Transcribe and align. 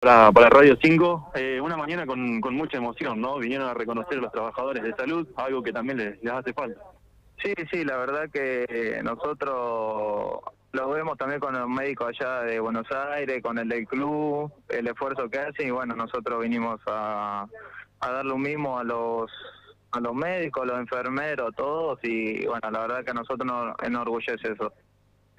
Para, 0.00 0.32
para 0.32 0.48
Radio 0.48 0.78
5, 0.82 1.32
eh, 1.34 1.60
una 1.60 1.76
mañana 1.76 2.06
con, 2.06 2.40
mucha 2.40 2.78
emoción, 2.78 3.20
¿no? 3.20 3.36
Vinieron 3.36 3.68
a 3.68 3.74
reconocer 3.74 4.16
a 4.16 4.22
los 4.22 4.32
trabajadores 4.32 4.82
de 4.82 4.94
salud, 4.94 5.28
algo 5.36 5.62
que 5.62 5.74
también 5.74 5.98
les, 5.98 6.32
hace 6.32 6.54
falta. 6.54 6.80
Sí, 7.42 7.52
sí, 7.70 7.84
la 7.84 7.98
verdad 7.98 8.30
que 8.30 8.98
nosotros 9.04 10.40
lo 10.72 10.88
vemos 10.88 11.18
también 11.18 11.38
con 11.38 11.52
los 11.52 11.68
médicos 11.68 12.08
allá 12.08 12.40
de 12.44 12.60
Buenos 12.60 12.86
Aires, 12.90 13.42
con 13.42 13.58
el 13.58 13.68
del 13.68 13.86
club, 13.86 14.50
el 14.70 14.86
esfuerzo 14.86 15.28
que 15.28 15.38
hacen 15.38 15.68
y 15.68 15.70
bueno, 15.70 15.94
nosotros 15.94 16.40
vinimos 16.40 16.80
a, 16.86 17.46
a 18.00 18.10
dar 18.10 18.24
lo 18.24 18.38
mismo 18.38 18.78
a 18.78 18.84
los 18.84 19.30
a 19.92 20.00
los 20.00 20.14
médicos, 20.14 20.62
a 20.62 20.66
los 20.66 20.78
enfermeros, 20.78 21.54
todos 21.54 21.98
y 22.04 22.46
bueno, 22.46 22.70
la 22.70 22.80
verdad 22.80 23.04
que 23.04 23.10
a 23.10 23.14
nosotros 23.14 23.46
nos 23.46 23.74
enorgullece 23.82 24.52
eso. 24.52 24.72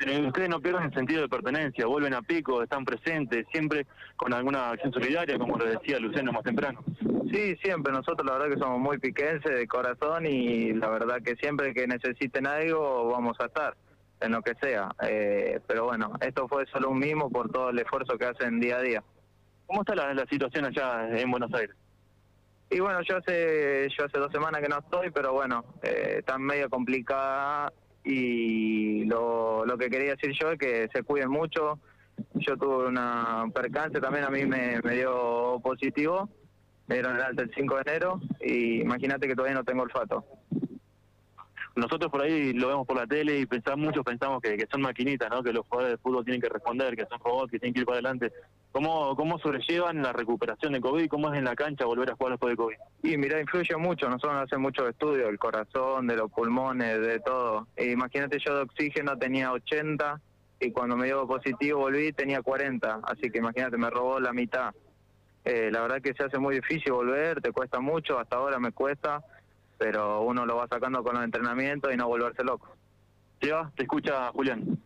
Pero 0.04 0.28
ustedes 0.28 0.50
no 0.50 0.60
pierden 0.60 0.84
el 0.84 0.94
sentido 0.94 1.22
de 1.22 1.30
pertenencia, 1.30 1.86
vuelven 1.86 2.16
a 2.16 2.24
pico, 2.24 2.64
están 2.64 2.86
presentes, 2.86 3.46
siempre 3.52 3.86
con 4.16 4.34
alguna 4.34 4.72
acción 4.72 4.92
solidaria, 4.92 5.38
como 5.38 5.58
lo 5.58 5.66
decía 5.66 6.00
Luceno 6.00 6.32
más 6.32 6.42
temprano. 6.42 6.84
Sí, 7.32 7.56
siempre, 7.58 7.94
nosotros 7.94 8.26
la 8.26 8.34
verdad 8.40 8.56
que 8.56 8.60
somos 8.60 8.80
muy 8.80 8.98
piquenses 8.98 9.54
de 9.54 9.68
corazón 9.68 10.26
y 10.26 10.74
la 10.74 10.90
verdad 10.90 11.22
que 11.24 11.36
siempre 11.36 11.76
que 11.76 11.86
necesiten 11.86 12.48
algo 12.48 13.12
vamos 13.12 13.40
a 13.40 13.46
estar 13.46 13.78
en 14.22 14.32
lo 14.32 14.42
que 14.42 14.56
sea. 14.56 14.90
Eh, 15.04 15.60
pero 15.68 15.86
bueno, 15.86 16.14
esto 16.22 16.48
fue 16.48 16.66
solo 16.66 16.90
un 16.90 16.98
mimo 16.98 17.30
por 17.30 17.52
todo 17.52 17.70
el 17.70 17.78
esfuerzo 17.78 18.18
que 18.18 18.26
hacen 18.26 18.60
día 18.60 18.78
a 18.78 18.82
día. 18.82 19.04
¿Cómo 19.68 19.82
está 19.82 19.94
la, 19.94 20.16
la 20.16 20.26
situación 20.26 20.66
allá 20.66 21.10
en 21.16 21.30
Buenos 21.30 21.54
Aires? 21.54 21.76
Y 22.72 22.80
bueno, 22.80 23.02
yo 23.04 23.18
hace 23.18 23.88
yo 23.96 24.06
hace 24.06 24.18
dos 24.18 24.32
semanas 24.32 24.62
que 24.62 24.70
no 24.70 24.80
estoy, 24.80 25.12
pero 25.12 25.34
bueno, 25.34 25.64
eh, 25.84 26.16
está 26.20 26.40
medio 26.40 26.70
complicada 26.70 27.72
y 28.04 29.06
lo, 29.06 29.66
lo 29.66 29.78
que 29.78 29.90
quería 29.90 30.16
decir 30.16 30.34
yo 30.40 30.52
es 30.52 30.60
que 30.60 30.90
se 30.94 31.04
cuiden 31.04 31.30
mucho. 31.30 31.80
Yo 32.36 32.58
tuve 32.58 32.88
una 32.88 33.46
percance, 33.54 34.00
también 34.00 34.26
a 34.26 34.30
mí 34.30 34.46
me, 34.46 34.80
me 34.84 34.96
dio 34.96 35.60
positivo, 35.64 36.30
me 36.88 36.96
dieron 36.96 37.16
el 37.16 37.22
alta 37.22 37.44
el 37.44 37.52
5 37.54 37.76
de 37.76 37.82
enero 37.82 38.22
y 38.42 38.82
imagínate 38.82 39.28
que 39.28 39.36
todavía 39.36 39.58
no 39.58 39.64
tengo 39.64 39.84
olfato. 39.84 40.26
Nosotros 41.76 42.12
por 42.12 42.22
ahí 42.22 42.54
lo 42.54 42.68
vemos 42.68 42.86
por 42.86 42.98
la 42.98 43.08
tele 43.08 43.40
y 43.40 43.46
pensamos, 43.46 43.86
muchos 43.86 44.04
pensamos 44.04 44.42
que, 44.42 44.58
que 44.58 44.68
son 44.70 44.82
maquinitas, 44.82 45.30
¿no? 45.30 45.42
que 45.42 45.54
los 45.54 45.66
jugadores 45.68 45.98
de 45.98 46.02
fútbol 46.02 46.26
tienen 46.26 46.42
que 46.42 46.50
responder, 46.50 46.96
que 46.96 47.06
son 47.06 47.20
robots, 47.20 47.52
que 47.52 47.60
tienen 47.60 47.74
que 47.74 47.80
ir 47.80 47.86
para 47.86 48.00
adelante. 48.00 48.32
¿Cómo, 48.72 49.16
¿Cómo 49.18 49.38
sobrellevan 49.40 50.02
la 50.02 50.14
recuperación 50.14 50.74
de 50.74 50.80
COVID? 50.80 51.10
¿Cómo 51.10 51.32
es 51.32 51.38
en 51.38 51.44
la 51.44 51.56
cancha 51.56 51.86
volver 51.86 52.12
a 52.12 52.16
jugar 52.16 52.34
después 52.34 52.52
de 52.52 52.58
COVID? 52.58 52.76
Y 53.04 53.18
mira, 53.18 53.40
influye 53.42 53.76
mucho, 53.76 54.08
nosotros 54.08 54.34
nos 54.34 54.44
hacemos 54.44 54.64
muchos 54.64 54.90
estudios 54.90 55.28
del 55.28 55.38
corazón, 55.38 56.08
de 56.08 56.16
los 56.16 56.32
pulmones, 56.32 57.02
de 57.02 57.20
todo. 57.20 57.68
E 57.76 57.92
imagínate, 57.92 58.40
yo 58.40 58.56
de 58.56 58.62
oxígeno 58.62 59.18
tenía 59.18 59.52
80 59.52 60.22
y 60.62 60.72
cuando 60.72 60.96
me 60.96 61.08
dio 61.08 61.28
positivo 61.28 61.80
volví 61.80 62.14
tenía 62.14 62.42
40, 62.42 63.02
así 63.04 63.30
que 63.30 63.40
imagínate, 63.40 63.78
me 63.78 63.90
robó 63.90 64.20
la 64.22 64.32
mitad. 64.32 64.74
Eh, 65.44 65.70
la 65.72 65.82
verdad 65.82 66.02
que 66.02 66.14
se 66.14 66.24
hace 66.24 66.38
muy 66.38 66.56
difícil 66.56 66.94
volver, 66.94 67.42
te 67.42 67.52
cuesta 67.52 67.82
mucho, 67.82 68.20
hasta 68.20 68.38
ahora 68.38 68.58
me 68.60 68.72
cuesta, 68.72 69.22
pero 69.78 70.22
uno 70.22 70.46
lo 70.46 70.56
va 70.56 70.68
sacando 70.68 71.04
con 71.04 71.16
los 71.16 71.24
entrenamientos 71.26 71.92
y 71.94 71.98
no 71.98 72.08
volverse 72.08 72.44
loco. 72.44 72.74
Lleva, 73.42 73.72
te 73.76 73.84
escucha 73.84 74.28
Julián. 74.32 74.80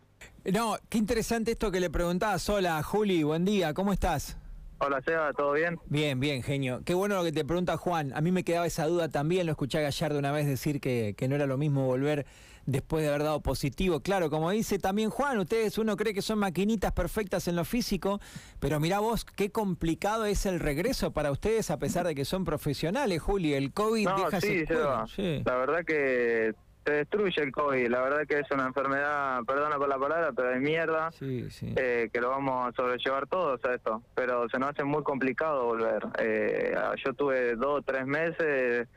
No, 0.51 0.77
qué 0.89 0.97
interesante 0.97 1.51
esto 1.51 1.71
que 1.71 1.79
le 1.79 1.89
preguntabas. 1.89 2.47
Hola, 2.49 2.81
Juli, 2.83 3.23
buen 3.23 3.45
día, 3.45 3.73
¿cómo 3.73 3.93
estás? 3.93 4.37
Hola 4.77 5.01
Seba, 5.01 5.31
¿todo 5.33 5.53
bien? 5.53 5.79
Bien, 5.85 6.19
bien, 6.19 6.43
genio. 6.43 6.81
Qué 6.83 6.93
bueno 6.93 7.15
lo 7.15 7.23
que 7.23 7.31
te 7.31 7.45
pregunta 7.45 7.77
Juan. 7.77 8.11
A 8.13 8.19
mí 8.21 8.31
me 8.31 8.43
quedaba 8.43 8.65
esa 8.67 8.85
duda 8.85 9.07
también. 9.07 9.45
Lo 9.45 9.53
escuché 9.53 9.77
a 9.77 9.81
Gallardo 9.81 10.19
una 10.19 10.31
vez 10.33 10.45
decir 10.47 10.81
que, 10.81 11.15
que 11.17 11.27
no 11.29 11.35
era 11.35 11.45
lo 11.45 11.57
mismo 11.57 11.85
volver 11.85 12.25
después 12.65 13.03
de 13.03 13.09
haber 13.09 13.23
dado 13.23 13.41
positivo. 13.41 14.01
Claro, 14.01 14.29
como 14.29 14.51
dice 14.51 14.77
también 14.77 15.09
Juan, 15.11 15.37
ustedes 15.39 15.77
uno 15.77 15.95
cree 15.95 16.13
que 16.13 16.21
son 16.21 16.39
maquinitas 16.39 16.91
perfectas 16.91 17.47
en 17.47 17.55
lo 17.55 17.63
físico, 17.63 18.19
pero 18.59 18.79
mirá 18.79 18.99
vos 18.99 19.23
qué 19.23 19.49
complicado 19.51 20.25
es 20.25 20.45
el 20.45 20.59
regreso 20.59 21.11
para 21.11 21.31
ustedes 21.31 21.71
a 21.71 21.77
pesar 21.79 22.05
de 22.05 22.13
que 22.15 22.25
son 22.25 22.43
profesionales, 22.43 23.21
Juli. 23.21 23.53
El 23.53 23.71
COVID 23.71 24.05
No, 24.05 24.25
deja 24.25 24.41
sí. 24.41 24.65
Seba. 24.65 25.05
La 25.45 25.55
verdad 25.55 25.85
que 25.85 26.53
te 26.85 26.91
destruye 26.93 27.41
el 27.41 27.51
COVID. 27.51 27.87
La 27.89 28.01
verdad 28.01 28.27
que 28.27 28.39
es 28.39 28.51
una 28.51 28.67
enfermedad, 28.67 29.43
perdona 29.45 29.77
por 29.77 29.89
la 29.89 29.97
palabra, 29.97 30.31
pero 30.33 30.49
de 30.49 30.59
mierda. 30.59 31.11
Sí, 31.11 31.49
sí. 31.49 31.73
eh, 31.75 32.09
que 32.13 32.21
lo 32.21 32.29
vamos 32.29 32.67
a 32.67 32.71
sobrellevar 32.73 33.25
todos 33.27 33.59
a 33.65 33.73
esto, 33.73 34.03
pero 34.13 34.47
se 34.49 34.59
nos 34.59 34.69
hace 34.69 34.83
muy 34.83 35.01
complicado 35.03 35.65
volver. 35.65 36.05
Eh, 36.19 36.75
yo 37.03 37.13
tuve 37.13 37.55
dos 37.55 37.79
o 37.79 37.81
tres 37.81 38.05
meses 38.05 38.87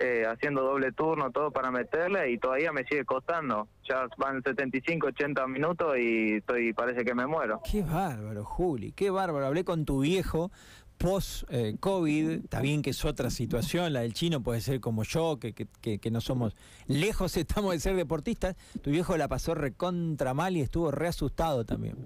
eh, 0.00 0.24
haciendo 0.26 0.62
doble 0.62 0.90
turno, 0.90 1.30
todo 1.30 1.52
para 1.52 1.70
meterle 1.70 2.30
y 2.32 2.38
todavía 2.38 2.72
me 2.72 2.82
sigue 2.84 3.04
costando. 3.04 3.68
Ya 3.88 4.08
van 4.16 4.42
75, 4.42 5.06
80 5.06 5.46
minutos 5.46 5.96
y 5.96 6.34
estoy 6.38 6.72
parece 6.72 7.04
que 7.04 7.14
me 7.14 7.26
muero. 7.26 7.60
Qué 7.70 7.82
bárbaro, 7.82 8.44
Juli, 8.44 8.90
qué 8.90 9.10
bárbaro. 9.10 9.46
Hablé 9.46 9.64
con 9.64 9.84
tu 9.84 10.00
viejo 10.00 10.50
post-COVID, 10.98 12.30
está 12.44 12.60
bien 12.60 12.82
que 12.82 12.90
es 12.90 13.04
otra 13.04 13.30
situación, 13.30 13.92
la 13.92 14.00
del 14.00 14.12
chino 14.12 14.42
puede 14.42 14.60
ser 14.60 14.80
como 14.80 15.04
yo, 15.04 15.38
que, 15.38 15.54
que, 15.54 15.98
que, 15.98 16.10
no 16.10 16.20
somos, 16.20 16.56
lejos 16.86 17.36
estamos 17.36 17.72
de 17.72 17.80
ser 17.80 17.96
deportistas, 17.96 18.56
tu 18.82 18.90
viejo 18.90 19.16
la 19.16 19.28
pasó 19.28 19.54
recontra 19.54 20.34
mal 20.34 20.56
y 20.56 20.60
estuvo 20.60 20.90
re 20.90 21.08
asustado 21.08 21.64
también. 21.64 21.96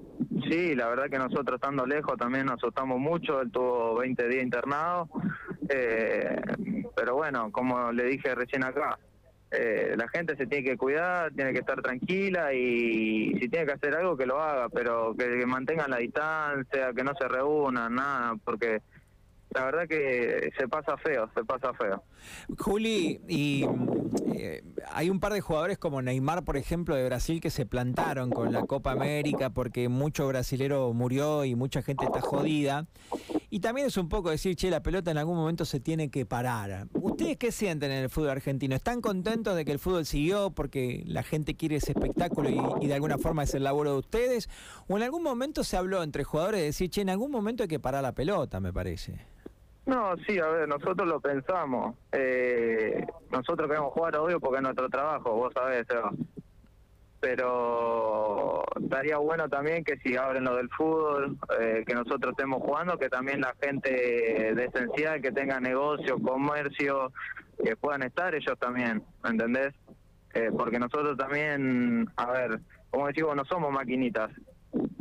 Sí, 0.48 0.75
la 0.75 0.88
verdad 0.88 1.08
que 1.10 1.19
nosotros 1.19 1.56
estando 1.56 1.86
lejos 1.86 2.16
también 2.19 2.47
nos 2.47 2.56
asustamos 2.56 2.98
mucho, 2.98 3.41
él 3.41 3.50
tuvo 3.50 3.97
20 3.97 4.28
días 4.28 4.44
internado, 4.44 5.09
eh, 5.69 6.36
pero 6.94 7.14
bueno, 7.14 7.50
como 7.50 7.91
le 7.92 8.04
dije 8.04 8.34
recién 8.34 8.64
acá, 8.64 8.98
eh, 9.53 9.95
la 9.97 10.09
gente 10.09 10.37
se 10.37 10.47
tiene 10.47 10.65
que 10.65 10.77
cuidar, 10.77 11.33
tiene 11.33 11.53
que 11.53 11.59
estar 11.59 11.81
tranquila 11.83 12.55
y 12.55 13.35
si 13.39 13.49
tiene 13.49 13.67
que 13.67 13.73
hacer 13.73 13.95
algo 13.95 14.17
que 14.17 14.25
lo 14.25 14.41
haga, 14.41 14.69
pero 14.71 15.15
que, 15.15 15.45
mantengan 15.47 15.91
la 15.91 15.99
distancia, 15.99 16.93
que 16.95 17.05
no 17.05 17.13
se 17.19 17.29
reúnan, 17.29 17.95
nada, 17.95 18.35
porque 18.45 18.81
la 19.51 19.65
verdad 19.67 19.87
que 19.87 20.51
se 20.57 20.69
pasa 20.69 20.97
feo, 20.97 21.29
se 21.35 21.45
pasa 21.45 21.75
feo. 21.75 22.03
Juli, 22.59 23.21
y 23.29 23.67
eh, 24.35 24.63
hay 24.91 25.11
un 25.11 25.21
par 25.21 25.35
de 25.35 25.43
jugadores 25.43 25.77
como 25.77 26.01
Neymar, 26.01 26.45
por 26.45 26.57
ejemplo, 26.57 26.95
de 26.95 27.05
Brasil, 27.05 27.41
que 27.41 27.51
se 27.51 27.67
plantaron 27.67 28.31
con 28.31 28.53
la 28.53 28.63
Copa 28.63 28.93
América 28.93 29.51
porque 29.51 29.91
mucho 29.91 30.27
brasilero 30.27 30.93
murió 30.95 31.45
y 31.45 31.55
mucha 31.55 31.83
gente 31.83 32.07
está 32.07 32.23
jodida. 32.23 32.87
Y 33.55 33.61
también 33.61 33.87
es 33.87 33.99
un 33.99 34.09
poco 34.09 34.31
decir, 34.31 34.57
che, 34.57 34.71
la 34.71 34.83
pelota 34.83 35.11
en 35.11 35.19
algún 35.19 35.37
momento 35.37 35.67
se 35.67 35.79
tiene 35.79 36.11
que 36.11 36.25
parar. 36.25 36.87
¿Ustedes 36.95 37.37
qué 37.37 37.53
sienten 37.53 37.91
en 37.91 38.05
el 38.05 38.09
fútbol 38.09 38.31
argentino? 38.31 38.75
¿Están 38.75 39.03
contentos 39.03 39.55
de 39.55 39.67
que 39.67 39.73
el 39.73 39.79
fútbol 39.79 40.07
siguió 40.07 40.53
porque 40.53 41.03
la 41.07 41.23
gente 41.23 41.55
quiere 41.55 41.77
ese 41.77 41.93
espectáculo 41.93 42.49
y, 42.81 42.87
de 42.87 42.95
alguna 42.95 43.19
forma 43.19 43.43
es 43.43 43.53
el 43.53 43.65
laburo 43.65 43.93
de 43.93 43.99
ustedes? 43.99 44.49
¿O 44.89 44.97
en 44.97 45.03
algún 45.03 45.23
momento 45.23 45.65
se 45.65 45.77
habló 45.77 46.03
entre 46.03 46.25
jugadores 46.25 46.61
de 46.61 46.65
decir, 46.65 46.89
che, 46.89 47.03
en 47.03 47.11
algún 47.11 47.31
momento 47.31 47.63
hay 47.63 47.69
que 47.69 47.79
parar 47.79 48.03
la 48.03 48.13
pelota, 48.13 48.59
me 48.59 48.73
parece? 48.73 49.21
No, 49.84 50.17
sí, 50.27 50.39
a 50.39 50.47
ver, 50.47 50.67
nosotros 50.67 51.07
lo 51.07 51.21
pensamos. 51.21 51.95
Eh, 52.11 53.05
nosotros 53.31 53.69
queremos 53.69 53.93
jugar, 53.93 54.17
obvio, 54.17 54.41
porque 54.41 54.57
es 54.57 54.63
nuestro 54.63 54.89
trabajo, 54.89 55.31
vos 55.31 55.53
sabés. 55.53 55.87
Pero 57.22 58.65
estaría 58.83 59.16
bueno 59.19 59.49
también 59.49 59.84
que 59.84 59.97
si 59.99 60.16
abren 60.16 60.43
lo 60.43 60.56
del 60.56 60.69
fútbol, 60.71 61.38
eh, 61.60 61.84
que 61.87 61.94
nosotros 61.94 62.33
estemos 62.33 62.60
jugando, 62.60 62.99
que 62.99 63.09
también 63.09 63.41
la 63.41 63.55
gente 63.62 63.91
de 63.91 64.65
esencial, 64.65 65.22
que 65.22 65.31
tenga 65.31 65.60
negocio, 65.60 66.19
comercio, 66.19 67.12
que 67.62 67.77
puedan 67.77 68.03
estar 68.03 68.34
ellos 68.34 68.59
también, 68.59 69.05
¿me 69.22 69.31
entendés? 69.31 69.72
Eh, 70.34 70.50
porque 70.56 70.81
nosotros 70.81 71.16
también, 71.16 72.09
a 72.16 72.33
ver, 72.33 72.60
como 72.91 73.06
decimos, 73.06 73.37
no 73.37 73.44
somos 73.44 73.71
maquinitas. 73.71 74.31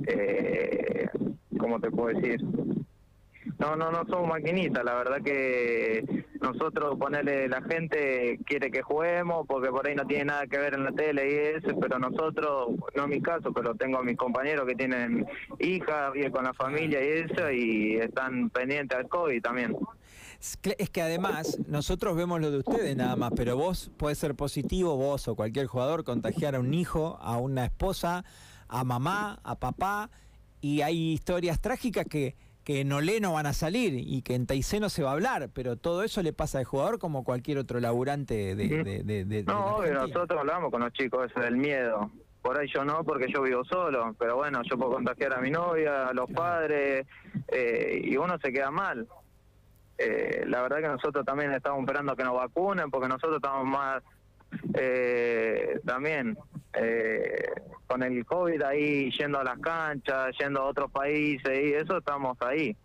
Eh, 0.05 1.09
¿Cómo 1.57 1.79
te 1.79 1.89
puedo 1.89 2.15
decir? 2.15 2.39
No, 3.57 3.75
no, 3.75 3.91
no 3.91 4.05
somos 4.05 4.27
maquinitas, 4.27 4.83
la 4.83 4.93
verdad 4.93 5.23
que 5.23 6.03
nosotros 6.41 6.97
ponerle 6.97 7.47
la 7.47 7.61
gente 7.61 8.39
quiere 8.45 8.71
que 8.71 8.81
juguemos 8.81 9.45
porque 9.47 9.69
por 9.69 9.87
ahí 9.87 9.95
no 9.95 10.05
tiene 10.05 10.25
nada 10.25 10.47
que 10.47 10.57
ver 10.57 10.73
en 10.73 10.83
la 10.83 10.91
tele 10.91 11.31
y 11.31 11.57
eso, 11.57 11.79
pero 11.79 11.99
nosotros, 11.99 12.69
no 12.95 13.03
en 13.03 13.09
mi 13.09 13.21
caso, 13.21 13.53
pero 13.53 13.75
tengo 13.75 13.99
a 13.99 14.03
mis 14.03 14.17
compañeros 14.17 14.67
que 14.67 14.75
tienen 14.75 15.25
hijas, 15.59 16.11
viven 16.13 16.31
con 16.31 16.43
la 16.43 16.53
familia 16.53 16.99
y 17.03 17.21
eso 17.21 17.51
y 17.51 17.95
están 17.97 18.49
pendientes 18.49 18.97
al 18.97 19.07
COVID 19.07 19.41
también. 19.41 19.77
Es 20.39 20.89
que 20.89 21.01
además 21.03 21.59
nosotros 21.67 22.15
vemos 22.15 22.41
lo 22.41 22.49
de 22.49 22.57
ustedes 22.57 22.97
nada 22.97 23.15
más, 23.15 23.31
pero 23.35 23.55
vos 23.55 23.91
puede 23.97 24.15
ser 24.15 24.33
positivo, 24.33 24.97
vos 24.97 25.27
o 25.27 25.35
cualquier 25.35 25.67
jugador, 25.67 26.03
contagiar 26.03 26.55
a 26.55 26.59
un 26.59 26.73
hijo, 26.73 27.19
a 27.21 27.37
una 27.37 27.65
esposa, 27.65 28.25
a 28.67 28.83
mamá, 28.83 29.39
a 29.43 29.59
papá, 29.59 30.09
y 30.59 30.81
hay 30.81 31.11
historias 31.11 31.61
trágicas 31.61 32.05
que, 32.09 32.35
que 32.63 32.81
en 32.81 32.91
Olé 32.91 33.19
no 33.19 33.33
van 33.33 33.45
a 33.47 33.53
salir 33.53 33.93
y 33.95 34.21
que 34.21 34.35
en 34.35 34.45
Taizé 34.45 34.79
no 34.79 34.89
se 34.89 35.01
va 35.03 35.09
a 35.09 35.13
hablar, 35.13 35.49
pero 35.53 35.77
todo 35.77 36.03
eso 36.03 36.21
le 36.21 36.31
pasa 36.33 36.59
al 36.59 36.65
jugador 36.65 36.99
como 36.99 37.23
cualquier 37.23 37.57
otro 37.57 37.79
laburante 37.79 38.55
de... 38.55 38.83
De, 39.03 39.25
de- 39.25 39.43
No, 39.43 39.77
obvio, 39.77 39.91
Argentina. 39.93 40.07
nosotros 40.13 40.39
hablamos 40.39 40.71
con 40.71 40.81
los 40.81 40.93
chicos 40.93 41.29
eso 41.31 41.39
del 41.39 41.57
miedo. 41.57 42.11
Por 42.43 42.57
ahí 42.59 42.67
yo 42.73 42.83
no, 42.85 43.03
porque 43.03 43.25
yo 43.33 43.41
vivo 43.43 43.63
solo, 43.65 44.15
pero 44.17 44.35
bueno, 44.35 44.61
yo 44.69 44.77
puedo 44.77 44.91
contagiar 44.93 45.33
a 45.37 45.41
mi 45.41 45.51
novia, 45.51 46.07
a 46.07 46.13
los 46.13 46.29
padres, 46.31 47.05
eh, 47.47 48.01
y 48.03 48.17
uno 48.17 48.37
se 48.39 48.51
queda 48.51 48.71
mal. 48.71 49.07
Eh, 49.97 50.43
la 50.47 50.61
verdad 50.63 50.77
que 50.81 50.87
nosotros 50.87 51.23
también 51.25 51.51
estamos 51.53 51.79
esperando 51.81 52.15
que 52.15 52.23
nos 52.23 52.33
vacunen, 52.35 52.89
porque 52.89 53.07
nosotros 53.07 53.35
estamos 53.35 53.65
más 53.65 54.01
eh, 54.73 55.79
también 55.85 56.37
eh, 56.73 57.43
con 57.87 58.03
el 58.03 58.25
COVID 58.25 58.61
ahí 58.63 59.11
yendo 59.11 59.39
a 59.39 59.43
las 59.43 59.59
canchas, 59.59 60.35
yendo 60.39 60.61
a 60.61 60.65
otros 60.65 60.91
países 60.91 61.51
y 61.63 61.73
eso 61.73 61.97
estamos 61.97 62.37
ahí. 62.41 62.75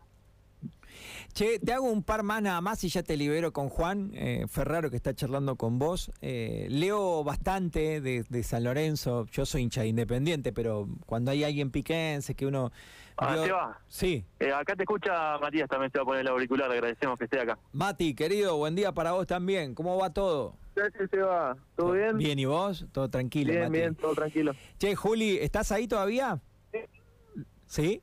Che, 1.37 1.59
te 1.59 1.75
hago 1.75 1.85
un 1.85 2.03
par 2.03 2.23
más 2.23 2.41
nada 2.41 2.63
más 2.63 2.83
y 2.83 2.89
ya 2.89 3.03
te 3.03 3.15
libero 3.15 3.53
con 3.53 3.69
Juan 3.69 4.11
eh, 4.15 4.47
Ferraro 4.49 4.89
que 4.89 4.97
está 4.97 5.13
charlando 5.15 5.57
con 5.57 5.79
vos. 5.79 6.11
Eh, 6.23 6.67
leo 6.71 7.23
bastante 7.25 8.01
de, 8.01 8.43
San 8.43 8.65
Lorenzo, 8.65 9.27
yo 9.27 9.45
soy 9.45 9.61
hincha 9.61 9.85
independiente, 9.85 10.55
pero 10.55 10.89
cuando 11.05 11.31
hay 11.31 11.45
alguien 11.45 11.71
piquense 11.71 12.35
que 12.35 12.47
uno... 12.47 12.73
Ah, 13.19 13.37
¿se 13.37 13.53
va? 13.53 13.79
Sí. 13.87 14.25
Eh, 14.41 14.51
acá 14.51 14.75
te 14.77 14.85
escucha 14.85 15.39
Matías, 15.39 15.69
también 15.69 15.93
se 15.93 15.99
va 15.99 16.03
a 16.05 16.07
poner 16.07 16.23
el 16.23 16.29
auricular, 16.29 16.71
agradecemos 16.71 17.19
que 17.19 17.25
esté 17.25 17.39
acá. 17.39 17.59
Mati, 17.73 18.15
querido, 18.15 18.57
buen 18.57 18.75
día 18.75 18.93
para 18.93 19.13
vos 19.13 19.27
también. 19.27 19.75
¿Cómo 19.75 19.99
va 19.99 20.15
todo? 20.15 20.57
Gracias, 20.77 21.11
Seba. 21.11 21.57
¿Todo 21.75 21.93
bien? 21.93 22.19
Bien, 22.19 22.39
¿y 22.39 22.45
vos? 22.45 22.85
Todo 22.93 23.09
tranquilo, 23.09 23.51
Bien, 23.51 23.73
bien, 23.73 23.95
todo 23.95 24.15
tranquilo. 24.15 24.53
Che, 24.79 24.95
Juli, 24.95 25.39
¿estás 25.39 25.73
ahí 25.73 25.89
todavía? 25.89 26.39
Sí. 26.71 26.79
¿Sí? 27.67 28.03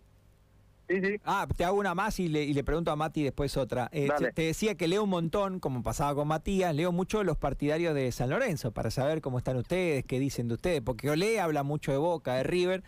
Sí, 0.90 1.00
sí. 1.00 1.22
Ah, 1.24 1.48
te 1.56 1.64
hago 1.64 1.78
una 1.78 1.94
más 1.94 2.20
y 2.20 2.28
le, 2.28 2.44
y 2.44 2.54
le 2.54 2.64
pregunto 2.64 2.90
a 2.90 2.96
Mati 2.96 3.24
después 3.24 3.56
otra. 3.58 3.90
Eh, 3.94 4.10
te, 4.34 4.42
decía 4.42 4.76
que 4.76 4.88
leo 4.88 5.04
un 5.04 5.12
montón, 5.12 5.60
como 5.60 5.84
pasaba 5.84 6.16
con 6.16 6.28
Matías, 6.28 6.76
leo 6.76 6.92
mucho 6.92 7.24
los 7.24 7.38
partidarios 7.38 7.94
de 7.94 8.12
San 8.12 8.32
Lorenzo 8.32 8.72
para 8.72 8.90
saber 8.90 9.22
cómo 9.22 9.38
están 9.38 9.56
ustedes, 9.58 10.04
qué 10.04 10.20
dicen 10.20 10.48
de 10.48 10.56
ustedes, 10.56 10.82
porque 10.82 11.12
Olé 11.12 11.40
habla 11.40 11.62
mucho 11.62 11.92
de 11.92 11.98
Boca, 12.00 12.34
de 12.34 12.44
River, 12.44 12.84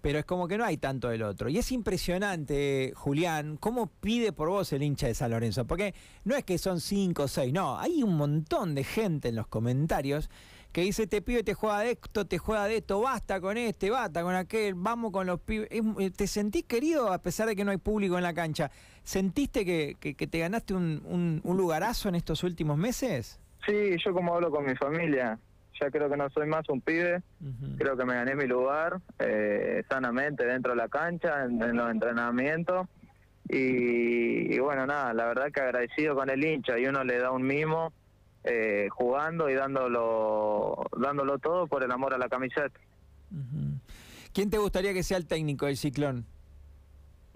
pero 0.00 0.18
es 0.18 0.24
como 0.24 0.48
que 0.48 0.58
no 0.58 0.64
hay 0.64 0.76
tanto 0.76 1.08
del 1.08 1.22
otro. 1.22 1.48
Y 1.48 1.58
es 1.58 1.72
impresionante, 1.72 2.92
Julián, 2.94 3.56
cómo 3.56 3.86
pide 3.86 4.32
por 4.32 4.48
vos 4.48 4.72
el 4.72 4.82
hincha 4.82 5.06
de 5.06 5.14
San 5.14 5.30
Lorenzo, 5.30 5.66
porque 5.66 5.94
no 6.24 6.36
es 6.36 6.44
que 6.44 6.58
son 6.58 6.80
cinco 6.80 7.24
o 7.24 7.28
seis, 7.28 7.52
no, 7.52 7.78
hay 7.78 8.02
un 8.02 8.16
montón 8.16 8.74
de 8.74 8.84
gente 8.84 9.28
en 9.28 9.36
los 9.36 9.46
comentarios 9.46 10.30
que 10.72 10.82
dice, 10.82 11.06
te 11.06 11.22
pibe, 11.22 11.42
te 11.42 11.54
juega 11.54 11.80
de 11.80 11.92
esto, 11.92 12.26
te 12.26 12.38
juega 12.38 12.66
de 12.66 12.76
esto, 12.78 13.00
basta 13.00 13.40
con 13.40 13.56
este, 13.56 13.90
basta 13.90 14.22
con 14.22 14.34
aquel, 14.34 14.74
vamos 14.74 15.12
con 15.12 15.26
los 15.26 15.40
pibes. 15.40 15.68
Eh, 15.70 16.10
¿Te 16.10 16.26
sentís 16.26 16.64
querido 16.64 17.12
a 17.12 17.18
pesar 17.18 17.48
de 17.48 17.56
que 17.56 17.64
no 17.64 17.70
hay 17.70 17.78
público 17.78 18.16
en 18.16 18.22
la 18.22 18.34
cancha? 18.34 18.70
¿Sentiste 19.02 19.64
que, 19.64 19.96
que, 19.98 20.14
te 20.14 20.38
ganaste 20.38 20.74
un, 20.74 21.40
un, 21.42 21.56
lugarazo 21.56 22.10
en 22.10 22.14
estos 22.14 22.44
últimos 22.44 22.76
meses? 22.76 23.40
Sí, 23.64 23.96
yo 24.04 24.12
como 24.12 24.34
hablo 24.34 24.50
con 24.50 24.66
mi 24.66 24.74
familia, 24.76 25.38
ya 25.80 25.90
creo 25.90 26.08
que 26.08 26.16
no 26.16 26.28
soy 26.30 26.46
más 26.46 26.68
un 26.68 26.80
pibe, 26.80 27.22
creo 27.76 27.96
que 27.96 28.04
me 28.04 28.14
gané 28.14 28.34
mi 28.34 28.46
lugar 28.46 29.00
eh, 29.18 29.82
sanamente 29.88 30.44
dentro 30.44 30.72
de 30.72 30.76
la 30.76 30.88
cancha, 30.88 31.44
en, 31.44 31.76
los 31.76 31.90
entrenamientos. 31.90 32.86
Y, 33.48 34.54
y, 34.54 34.58
bueno, 34.58 34.86
nada, 34.86 35.14
la 35.14 35.26
verdad 35.26 35.50
que 35.50 35.60
agradecido 35.60 36.14
con 36.14 36.28
el 36.28 36.44
hincha 36.44 36.78
y 36.78 36.86
uno 36.86 37.02
le 37.02 37.18
da 37.18 37.30
un 37.30 37.46
mimo 37.46 37.92
eh, 38.44 38.88
jugando 38.90 39.50
y 39.50 39.54
dándolo, 39.54 40.86
dándolo 40.96 41.38
todo 41.38 41.66
por 41.66 41.82
el 41.82 41.90
amor 41.90 42.14
a 42.14 42.18
la 42.18 42.28
camiseta. 42.28 42.78
¿Quién 44.32 44.50
te 44.50 44.58
gustaría 44.58 44.94
que 44.94 45.02
sea 45.02 45.18
el 45.18 45.26
técnico 45.26 45.66
del 45.66 45.76
Ciclón? 45.76 46.24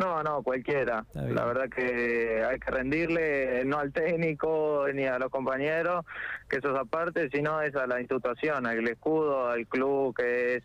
No, 0.03 0.23
no, 0.23 0.43
cualquiera. 0.43 1.07
La 1.15 1.45
verdad 1.45 1.69
que 1.69 2.43
hay 2.45 2.59
que 2.59 2.71
rendirle 2.71 3.65
no 3.65 3.79
al 3.79 3.93
técnico 3.93 4.87
ni 4.93 5.05
a 5.05 5.19
los 5.19 5.31
compañeros, 5.31 6.05
que 6.49 6.57
eso 6.57 6.75
es 6.75 6.81
aparte, 6.81 7.31
sino 7.31 7.61
es 7.63 7.75
a 7.77 7.87
la 7.87 8.01
institución, 8.01 8.67
al 8.67 8.89
escudo, 8.89 9.49
al 9.49 9.67
club, 9.69 10.15
que 10.17 10.57
es 10.57 10.65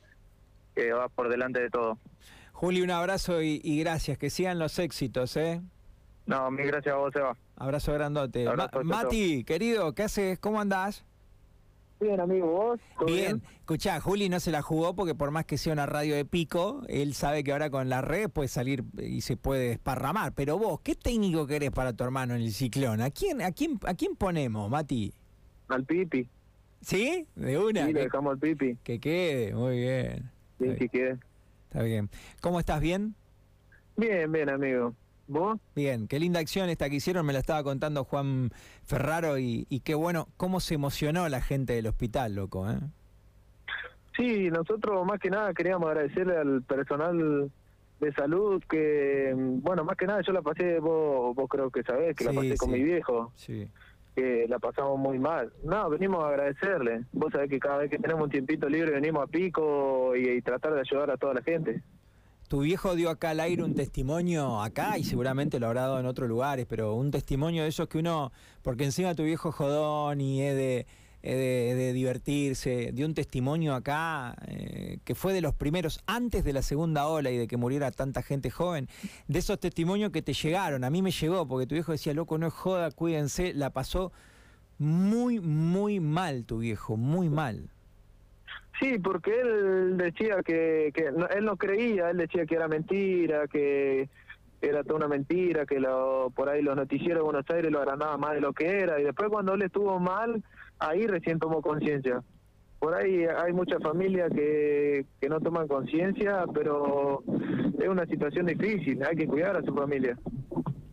que 0.75 0.91
va 0.91 1.07
por 1.09 1.29
delante 1.29 1.59
de 1.59 1.69
todo. 1.69 1.99
Juli, 2.51 2.81
un 2.81 2.91
abrazo 2.91 3.41
y, 3.41 3.61
y 3.63 3.79
gracias. 3.79 4.17
Que 4.17 4.29
sigan 4.31 4.57
los 4.57 4.79
éxitos, 4.79 5.37
¿eh? 5.37 5.61
No, 6.25 6.49
mil 6.51 6.67
gracias 6.67 6.93
a 6.93 6.97
vos, 6.97 7.15
Eva. 7.15 7.37
Abrazo 7.55 7.93
grandote. 7.93 8.45
Mati, 8.83 9.43
querido, 9.43 9.93
¿qué 9.93 10.03
haces? 10.03 10.39
¿Cómo 10.39 10.59
andás? 10.59 11.05
Bien, 11.99 12.19
amigo, 12.19 12.47
¿vos? 12.47 12.79
Bien. 13.07 13.41
Escuchá, 13.59 13.99
Juli 13.99 14.29
no 14.29 14.39
se 14.39 14.51
la 14.51 14.61
jugó 14.61 14.95
porque 14.95 15.15
por 15.15 15.31
más 15.31 15.45
que 15.45 15.57
sea 15.57 15.73
una 15.73 15.87
radio 15.87 16.15
de 16.15 16.25
pico, 16.25 16.83
él 16.87 17.15
sabe 17.15 17.43
que 17.43 17.51
ahora 17.51 17.71
con 17.71 17.89
la 17.89 18.01
red 18.01 18.29
puede 18.29 18.47
salir 18.47 18.83
y 18.99 19.21
se 19.21 19.35
puede 19.35 19.69
desparramar. 19.69 20.33
Pero 20.33 20.59
vos, 20.59 20.79
¿qué 20.81 20.95
técnico 20.95 21.47
querés 21.47 21.71
para 21.71 21.93
tu 21.93 22.03
hermano 22.03 22.35
en 22.35 22.41
el 22.41 22.51
ciclón? 22.51 23.01
¿A 23.01 23.09
quién, 23.09 23.41
a 23.41 23.51
quién, 23.51 23.79
a 23.85 23.95
quién 23.95 24.15
ponemos, 24.15 24.69
Mati? 24.69 25.11
Al 25.69 25.83
Pipi. 25.85 26.29
¿Sí? 26.81 27.25
¿De 27.35 27.57
una? 27.57 27.87
Sí, 27.87 27.93
le 27.93 28.01
dejamos 28.01 28.33
al 28.33 28.39
Pipi. 28.39 28.77
Que 28.83 28.99
quede, 28.99 29.55
muy 29.55 29.79
bien. 29.79 30.29
Sí, 30.59 30.75
que 30.75 30.89
quede. 30.89 31.17
Está 31.67 31.81
bien. 31.81 32.09
¿Cómo 32.41 32.59
estás? 32.59 32.79
¿Bien? 32.79 33.15
Bien, 33.95 34.31
bien, 34.31 34.49
amigo. 34.49 34.93
¿Vos? 35.27 35.59
Bien, 35.75 36.07
qué 36.07 36.19
linda 36.19 36.39
acción 36.39 36.69
esta 36.69 36.89
que 36.89 36.95
hicieron, 36.95 37.25
me 37.25 37.33
la 37.33 37.39
estaba 37.39 37.61
contando 37.63 38.03
Juan 38.05 38.51
Ferraro 38.83 39.37
y, 39.37 39.65
qué 39.83 39.93
bueno, 39.93 40.27
cómo 40.37 40.59
se 40.59 40.75
emocionó 40.75 41.27
la 41.27 41.41
gente 41.41 41.73
del 41.73 41.87
hospital, 41.87 42.35
loco, 42.35 42.69
¿eh? 42.69 42.79
Sí, 44.15 44.49
nosotros 44.49 45.05
más 45.05 45.19
que 45.19 45.29
nada 45.29 45.53
queríamos 45.53 45.89
agradecerle 45.89 46.37
al 46.37 46.63
personal 46.63 47.51
de 47.99 48.13
salud 48.13 48.63
que, 48.69 49.33
bueno, 49.35 49.83
más 49.83 49.95
que 49.95 50.07
nada 50.07 50.21
yo 50.21 50.33
la 50.33 50.41
pasé, 50.41 50.79
vos, 50.79 51.35
vos 51.35 51.47
creo 51.47 51.69
que 51.69 51.83
sabés, 51.83 52.15
que 52.15 52.23
la 52.23 52.33
pasé 52.33 52.57
con 52.57 52.71
mi 52.71 52.83
viejo. 52.83 53.31
Sí. 53.35 53.67
Que 54.15 54.47
la 54.47 54.57
pasamos 54.57 54.97
muy 54.97 55.19
mal. 55.19 55.53
No, 55.63 55.89
venimos 55.91 56.23
a 56.23 56.29
agradecerle. 56.29 57.03
Vos 57.11 57.31
sabés 57.31 57.49
que 57.51 57.59
cada 57.59 57.77
vez 57.77 57.91
que 57.91 57.99
tenemos 57.99 58.23
un 58.23 58.31
tiempito 58.31 58.67
libre 58.67 58.91
venimos 58.91 59.23
a 59.23 59.27
pico 59.27 60.15
y 60.15 60.41
tratar 60.41 60.73
de 60.73 60.79
ayudar 60.79 61.11
a 61.11 61.17
toda 61.17 61.35
la 61.35 61.43
gente. 61.43 61.83
Tu 62.47 62.61
viejo 62.61 62.95
dio 62.95 63.09
acá 63.09 63.31
al 63.31 63.41
aire 63.41 63.61
un 63.63 63.75
testimonio 63.75 64.61
acá 64.61 64.97
y 64.97 65.03
seguramente 65.03 65.59
lo 65.59 65.67
habrá 65.67 65.81
dado 65.81 65.99
en 65.99 66.05
otros 66.05 66.29
lugares, 66.29 66.65
pero 66.67 66.95
un 66.95 67.11
testimonio 67.11 67.63
de 67.63 67.69
esos 67.69 67.89
que 67.89 67.97
uno, 67.97 68.31
porque 68.61 68.85
encima 68.85 69.15
tu 69.15 69.23
viejo 69.23 69.51
jodón 69.51 70.21
y 70.21 70.41
es 70.41 70.55
de, 70.55 70.85
de, 71.23 71.91
divertirse, 71.91 72.91
dio 72.93 73.05
un 73.05 73.13
testimonio 73.13 73.75
acá 73.75 74.37
eh, 74.47 74.99
que 75.03 75.13
fue 75.13 75.33
de 75.33 75.41
los 75.41 75.55
primeros 75.55 75.99
antes 76.05 76.45
de 76.45 76.53
la 76.53 76.61
segunda 76.61 77.07
ola 77.07 77.31
y 77.31 77.37
de 77.37 77.47
que 77.47 77.57
muriera 77.57 77.91
tanta 77.91 78.21
gente 78.21 78.49
joven, 78.49 78.87
de 79.27 79.39
esos 79.39 79.59
testimonios 79.59 80.11
que 80.11 80.21
te 80.21 80.31
llegaron, 80.31 80.85
a 80.85 80.89
mí 80.89 81.01
me 81.01 81.11
llegó 81.11 81.45
porque 81.47 81.67
tu 81.67 81.75
viejo 81.75 81.91
decía, 81.91 82.13
loco, 82.13 82.37
no 82.37 82.47
es 82.47 82.53
joda, 82.53 82.91
cuídense, 82.91 83.53
la 83.53 83.71
pasó 83.71 84.13
muy, 84.77 85.41
muy 85.41 85.99
mal 85.99 86.45
tu 86.45 86.59
viejo, 86.59 86.95
muy 86.95 87.29
mal. 87.29 87.71
Sí, 88.79 88.99
porque 88.99 89.39
él 89.39 89.97
decía 89.97 90.43
que, 90.43 90.91
que 90.93 91.07
él 91.07 91.45
no 91.45 91.57
creía, 91.57 92.11
él 92.11 92.17
decía 92.17 92.45
que 92.45 92.55
era 92.55 92.67
mentira, 92.67 93.47
que 93.47 94.07
era 94.61 94.83
toda 94.83 94.97
una 94.97 95.07
mentira, 95.07 95.65
que 95.65 95.79
lo, 95.79 96.31
por 96.35 96.49
ahí 96.49 96.61
los 96.61 96.75
noticieros 96.75 97.19
de 97.19 97.23
Buenos 97.23 97.49
Aires 97.49 97.71
lo 97.71 97.79
agrandaban 97.79 98.19
más 98.19 98.33
de 98.33 98.41
lo 98.41 98.53
que 98.53 98.79
era, 98.79 98.99
y 98.99 99.03
después 99.03 99.29
cuando 99.29 99.53
él 99.53 99.63
estuvo 99.63 99.99
mal, 99.99 100.43
ahí 100.79 101.07
recién 101.07 101.39
tomó 101.39 101.61
conciencia. 101.61 102.21
Por 102.79 102.93
ahí 102.93 103.25
hay 103.25 103.53
muchas 103.53 103.81
familias 103.81 104.31
que, 104.31 105.05
que 105.19 105.29
no 105.29 105.39
toman 105.39 105.67
conciencia, 105.67 106.45
pero 106.53 107.23
es 107.79 107.87
una 107.87 108.05
situación 108.05 108.45
difícil, 108.45 109.03
hay 109.03 109.15
que 109.15 109.27
cuidar 109.27 109.57
a 109.57 109.63
su 109.63 109.73
familia. 109.73 110.17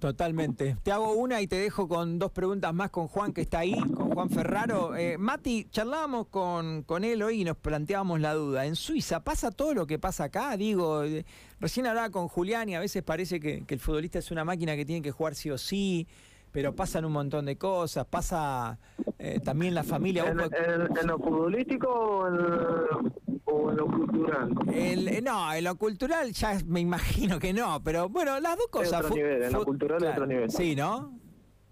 Totalmente. 0.04 0.76
Te 0.82 0.92
hago 0.92 1.14
una 1.14 1.40
y 1.40 1.46
te 1.46 1.56
dejo 1.56 1.88
con 1.88 2.18
dos 2.18 2.30
preguntas 2.30 2.74
más 2.74 2.90
con 2.90 3.08
Juan, 3.08 3.32
que 3.32 3.40
está 3.40 3.60
ahí, 3.60 3.72
con 3.96 4.10
Juan 4.12 4.28
Ferraro. 4.28 4.94
Eh, 4.94 5.16
Mati, 5.16 5.66
charlábamos 5.70 6.26
con, 6.26 6.82
con 6.82 7.04
él 7.04 7.22
hoy 7.22 7.40
y 7.40 7.44
nos 7.44 7.56
planteábamos 7.56 8.20
la 8.20 8.34
duda. 8.34 8.66
¿En 8.66 8.76
Suiza 8.76 9.24
pasa 9.24 9.50
todo 9.50 9.72
lo 9.72 9.86
que 9.86 9.98
pasa 9.98 10.24
acá? 10.24 10.58
Digo, 10.58 11.04
eh, 11.04 11.24
recién 11.58 11.86
hablaba 11.86 12.10
con 12.10 12.28
Julián 12.28 12.68
y 12.68 12.74
a 12.74 12.80
veces 12.80 13.02
parece 13.02 13.40
que, 13.40 13.64
el 13.66 13.80
futbolista 13.80 14.18
es 14.18 14.30
una 14.30 14.44
máquina 14.44 14.76
que 14.76 14.84
tiene 14.84 15.00
que 15.00 15.10
jugar 15.10 15.34
sí 15.34 15.50
o 15.50 15.56
sí, 15.56 16.06
pero 16.52 16.74
pasan 16.76 17.06
un 17.06 17.12
montón 17.12 17.46
de 17.46 17.56
cosas. 17.56 18.04
Pasa 18.04 18.78
eh, 19.24 19.40
también 19.40 19.74
la 19.74 19.82
familia. 19.82 20.26
¿En, 20.26 20.38
en, 20.38 21.06
lo 21.06 21.18
futbolístico 21.18 21.88
o 21.88 23.70
en 23.70 23.76
lo 23.76 23.86
cultural? 23.86 24.50
El, 24.70 25.24
no, 25.24 25.50
en 25.50 25.64
lo 25.64 25.76
cultural 25.76 26.30
ya 26.32 26.58
me 26.66 26.80
imagino 26.80 27.38
que 27.38 27.54
no, 27.54 27.82
pero 27.82 28.10
bueno, 28.10 28.38
las 28.38 28.58
dos 28.58 28.66
cosas. 28.66 29.02
otro 29.02 29.14
nivel, 29.16 29.42
en 29.44 29.52
lo 29.52 29.64
cultural 29.64 30.04
es 30.04 30.10
otro 30.10 30.26
nivel. 30.26 30.50
Sí, 30.50 30.76
¿no? 30.76 31.18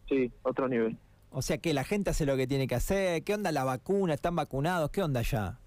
Sí, 0.08 0.32
otro 0.42 0.66
nivel. 0.66 0.96
O 1.30 1.42
sea 1.42 1.58
que 1.58 1.74
la 1.74 1.84
gente 1.84 2.08
hace 2.08 2.24
lo 2.24 2.38
que 2.38 2.46
tiene 2.46 2.66
que 2.66 2.74
hacer. 2.74 3.22
¿Qué 3.22 3.34
onda 3.34 3.52
la 3.52 3.64
vacuna? 3.64 4.14
¿Están 4.14 4.34
vacunados? 4.34 4.90
¿Qué 4.90 5.02
onda 5.02 5.20
ya? 5.20 5.58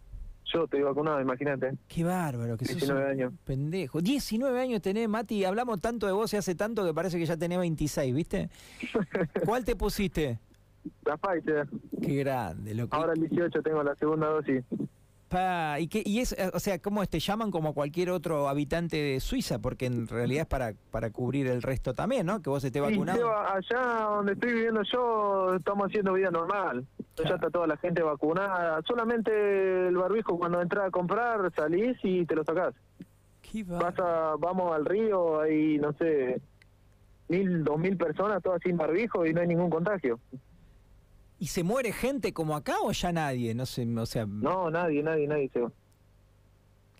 Yo 0.45 0.63
estoy 0.63 0.81
vacunado, 0.81 1.21
imagínate. 1.21 1.73
Qué 1.87 2.03
bárbaro, 2.03 2.57
que 2.57 2.65
19 2.65 3.11
años. 3.11 3.33
Pendejo. 3.43 4.01
19 4.01 4.59
años 4.59 4.81
tenés, 4.81 5.07
Mati. 5.07 5.45
Hablamos 5.45 5.81
tanto 5.81 6.07
de 6.07 6.13
vos 6.13 6.33
y 6.33 6.37
hace 6.37 6.55
tanto 6.55 6.83
que 6.83 6.95
parece 6.95 7.19
que 7.19 7.27
ya 7.27 7.37
tenés 7.37 7.59
26, 7.59 8.15
¿viste? 8.15 8.49
¿Cuál 9.45 9.63
te 9.63 9.75
pusiste? 9.75 10.39
La 11.05 11.17
Pfizer. 11.17 11.67
Qué 12.01 12.15
grande, 12.15 12.73
loco. 12.75 12.95
Ahora 12.95 13.13
el 13.13 13.27
18 13.27 13.61
tengo 13.61 13.83
la 13.83 13.95
segunda 13.95 14.27
dosis. 14.27 14.63
¿y, 15.79 15.87
qué, 15.87 16.03
y 16.05 16.19
es, 16.19 16.33
eh, 16.33 16.51
o 16.53 16.59
sea, 16.59 16.79
¿cómo 16.79 17.05
te 17.05 17.19
llaman 17.19 17.51
como 17.51 17.73
cualquier 17.73 18.09
otro 18.09 18.47
habitante 18.47 18.97
de 18.97 19.19
Suiza? 19.19 19.59
Porque 19.59 19.85
en 19.85 20.07
realidad 20.07 20.41
es 20.41 20.47
para, 20.47 20.73
para 20.91 21.09
cubrir 21.09 21.47
el 21.47 21.61
resto 21.61 21.93
también, 21.93 22.25
¿no? 22.25 22.41
Que 22.41 22.49
vos 22.49 22.63
estés 22.63 22.81
vacunado. 22.81 23.35
allá 23.37 24.05
donde 24.09 24.33
estoy 24.33 24.53
viviendo 24.53 24.81
yo 24.83 25.55
estamos 25.55 25.87
haciendo 25.87 26.13
vida 26.13 26.31
normal. 26.31 26.85
Ya 27.17 27.35
está 27.35 27.49
toda 27.49 27.67
la 27.67 27.77
gente 27.77 28.01
vacunada. 28.03 28.81
Solamente 28.87 29.87
el 29.87 29.97
barbijo 29.97 30.37
cuando 30.37 30.61
entras 30.61 30.87
a 30.87 30.91
comprar 30.91 31.51
salís 31.55 31.97
y 32.03 32.25
te 32.25 32.35
lo 32.35 32.43
sacás. 32.43 32.73
Vas 33.67 33.95
vamos 34.39 34.75
al 34.75 34.85
río, 34.85 35.39
hay, 35.39 35.77
no 35.77 35.93
sé, 35.93 36.41
mil, 37.29 37.63
dos 37.63 37.79
mil 37.79 37.95
personas 37.95 38.43
todas 38.43 38.61
sin 38.61 38.75
barbijo 38.75 39.25
y 39.25 39.33
no 39.33 39.39
hay 39.39 39.47
ningún 39.47 39.69
contagio. 39.69 40.19
¿Y 41.39 41.47
se 41.47 41.63
muere 41.63 41.91
gente 41.91 42.33
como 42.33 42.55
acá 42.55 42.75
o 42.83 42.91
ya 42.91 43.11
nadie? 43.11 43.53
No 43.53 43.65
sé, 43.65 43.85
o 43.85 44.05
sea... 44.05 44.25
No, 44.25 44.69
nadie, 44.69 45.03
nadie, 45.03 45.27
nadie 45.27 45.49
se 45.49 45.59
va. 45.59 45.71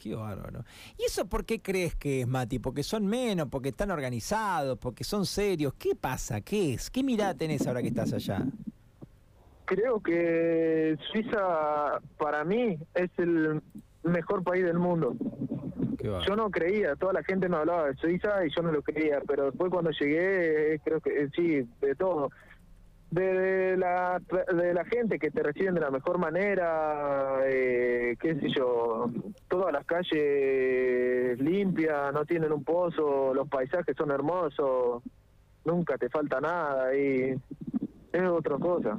Qué 0.01 0.13
bárbaro. 0.13 0.63
¿Y 0.97 1.05
eso 1.05 1.25
por 1.25 1.45
qué 1.45 1.61
crees 1.61 1.95
que 1.95 2.21
es, 2.21 2.27
Mati? 2.27 2.59
¿Porque 2.59 2.83
son 2.83 3.07
menos? 3.07 3.47
¿Porque 3.49 3.69
están 3.69 3.91
organizados? 3.91 4.77
¿Porque 4.77 5.03
son 5.03 5.25
serios? 5.25 5.73
¿Qué 5.75 5.95
pasa? 5.95 6.41
¿Qué 6.41 6.73
es? 6.73 6.91
¿Qué 6.91 7.01
mirada 7.01 7.33
tenés 7.33 7.65
ahora 7.65 7.81
que 7.81 7.87
estás 7.87 8.11
allá? 8.13 8.45
Creo 9.65 10.01
que 10.01 10.97
Suiza, 11.11 11.99
para 12.17 12.43
mí, 12.43 12.77
es 12.93 13.09
el 13.17 13.61
mejor 14.03 14.43
país 14.43 14.63
del 14.63 14.77
mundo. 14.77 15.15
Yo 16.27 16.35
no 16.35 16.51
creía, 16.51 16.95
toda 16.95 17.13
la 17.13 17.23
gente 17.23 17.49
me 17.49 17.57
hablaba 17.57 17.87
de 17.87 17.95
Suiza 17.95 18.45
y 18.45 18.51
yo 18.55 18.61
no 18.61 18.71
lo 18.71 18.83
creía, 18.83 19.21
pero 19.25 19.45
después 19.45 19.71
cuando 19.71 19.89
llegué, 19.89 20.79
creo 20.83 21.01
que 21.01 21.23
eh, 21.23 21.29
sí, 21.35 21.67
de 21.81 21.95
todo 21.95 22.29
de 23.11 23.77
la, 23.77 24.19
de 24.19 24.73
la 24.73 24.85
gente 24.85 25.19
que 25.19 25.31
te 25.31 25.43
reciben 25.43 25.75
de 25.75 25.81
la 25.81 25.91
mejor 25.91 26.17
manera, 26.17 27.39
eh, 27.45 28.15
qué 28.19 28.35
sé 28.35 28.49
yo, 28.49 29.09
todas 29.47 29.71
las 29.71 29.85
calles 29.85 31.39
limpias, 31.39 32.13
no 32.13 32.25
tienen 32.25 32.51
un 32.51 32.63
pozo, 32.63 33.33
los 33.33 33.47
paisajes 33.47 33.95
son 33.95 34.11
hermosos, 34.11 35.03
nunca 35.63 35.97
te 35.97 36.09
falta 36.09 36.41
nada 36.41 36.95
y 36.95 37.35
es 38.11 38.21
otra 38.29 38.57
cosa. 38.57 38.97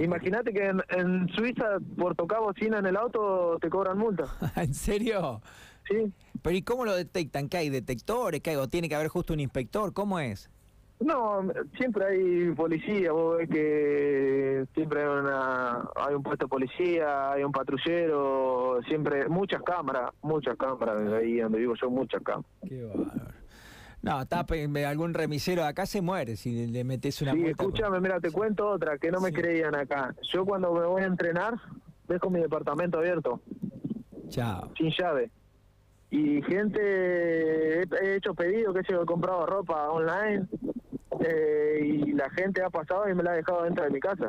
Imagínate 0.00 0.52
que 0.52 0.68
en, 0.68 1.28
Suiza 1.34 1.78
por 1.98 2.14
tocar 2.14 2.40
bocina 2.40 2.78
en 2.78 2.86
el 2.86 2.96
auto 2.96 3.58
te 3.60 3.68
cobran 3.68 3.98
multa. 3.98 4.24
¿En 4.56 4.72
serio? 4.72 5.42
Sí. 5.88 6.12
Pero 6.40 6.56
¿y 6.56 6.62
cómo 6.62 6.84
lo 6.84 6.94
detectan? 6.94 7.48
¿Que 7.48 7.58
hay 7.58 7.68
detectores? 7.68 8.40
¿Que 8.40 8.50
hay, 8.50 8.56
o 8.56 8.68
tiene 8.68 8.88
que 8.88 8.94
haber 8.94 9.08
justo 9.08 9.32
un 9.32 9.40
inspector? 9.40 9.92
¿Cómo 9.92 10.20
es? 10.20 10.48
No, 11.04 11.42
siempre 11.76 12.04
hay 12.04 12.50
policía, 12.52 13.12
vos 13.12 13.38
ves 13.38 13.48
que 13.48 14.66
siempre 14.74 15.02
hay, 15.02 15.08
una, 15.08 15.88
hay 15.96 16.14
un 16.14 16.22
puesto 16.22 16.46
de 16.46 16.48
policía, 16.48 17.32
hay 17.32 17.42
un 17.42 17.52
patrullero, 17.52 18.80
siempre, 18.86 19.28
muchas 19.28 19.62
cámaras, 19.62 20.10
muchas 20.22 20.56
cámaras, 20.56 21.12
ahí 21.12 21.38
donde 21.38 21.58
vivo 21.58 21.74
yo, 21.80 21.90
muchas 21.90 22.22
cámaras. 22.22 22.50
Qué 22.68 22.84
bárbaro. 22.84 23.32
No, 24.02 24.26
tape, 24.26 24.66
algún 24.84 25.14
remisero 25.14 25.62
de 25.62 25.68
acá 25.68 25.86
se 25.86 26.02
muere 26.02 26.36
si 26.36 26.66
le 26.66 26.82
metes 26.82 27.22
una 27.22 27.32
Sí, 27.32 27.46
escúchame, 27.46 28.00
mira, 28.00 28.18
te 28.18 28.32
cuento 28.32 28.68
otra 28.68 28.98
que 28.98 29.12
no 29.12 29.20
me 29.20 29.32
creían 29.32 29.76
acá. 29.76 30.12
Yo 30.32 30.44
cuando 30.44 30.72
me 30.72 30.84
voy 30.84 31.02
a 31.02 31.06
entrenar, 31.06 31.54
dejo 32.08 32.28
mi 32.28 32.40
departamento 32.40 32.98
abierto. 32.98 33.40
Chao. 34.28 34.72
Sin 34.76 34.90
llave. 34.90 35.30
Y 36.10 36.42
gente, 36.42 37.82
he 37.82 38.16
hecho 38.16 38.34
pedidos, 38.34 38.74
que 38.74 38.92
he 38.92 39.06
comprado 39.06 39.46
ropa 39.46 39.88
online, 39.90 40.48
eh, 41.24 41.80
y 41.82 42.12
la 42.12 42.28
gente 42.30 42.62
ha 42.62 42.70
pasado 42.70 43.08
y 43.08 43.14
me 43.14 43.22
la 43.22 43.32
ha 43.32 43.34
dejado 43.34 43.64
dentro 43.64 43.84
de 43.84 43.90
mi 43.90 44.00
casa. 44.00 44.28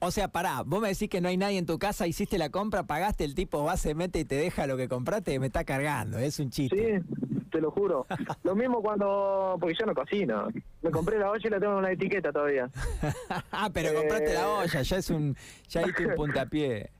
O 0.00 0.12
sea, 0.12 0.28
pará, 0.28 0.62
vos 0.64 0.80
me 0.80 0.88
decís 0.88 1.08
que 1.08 1.20
no 1.20 1.28
hay 1.28 1.36
nadie 1.36 1.58
en 1.58 1.66
tu 1.66 1.78
casa, 1.78 2.06
hiciste 2.06 2.38
la 2.38 2.50
compra, 2.50 2.84
pagaste, 2.84 3.24
el 3.24 3.34
tipo 3.34 3.64
va, 3.64 3.76
se 3.76 3.94
mete 3.94 4.20
y 4.20 4.24
te 4.24 4.36
deja 4.36 4.68
lo 4.68 4.76
que 4.76 4.88
compraste, 4.88 5.38
me 5.40 5.46
está 5.46 5.64
cargando, 5.64 6.18
es 6.18 6.38
un 6.38 6.50
chiste. 6.50 7.02
Sí, 7.02 7.46
te 7.50 7.60
lo 7.60 7.72
juro. 7.72 8.06
lo 8.44 8.54
mismo 8.54 8.80
cuando, 8.80 9.56
porque 9.58 9.74
yo 9.78 9.86
no 9.86 9.94
cocino, 9.94 10.48
me 10.82 10.90
compré 10.92 11.18
la 11.18 11.30
olla 11.30 11.44
y 11.44 11.50
la 11.50 11.58
tengo 11.58 11.72
en 11.72 11.78
una 11.78 11.90
etiqueta 11.90 12.30
todavía. 12.30 12.70
ah, 13.50 13.70
pero 13.74 13.92
compraste 13.92 14.34
la 14.34 14.42
eh, 14.42 14.62
olla, 14.62 14.82
ya 14.82 14.96
es 14.96 15.10
un, 15.10 15.36
ya 15.68 15.82
diste 15.82 16.06
un 16.06 16.14
puntapié. 16.16 16.90